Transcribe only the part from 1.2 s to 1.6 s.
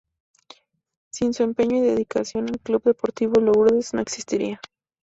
su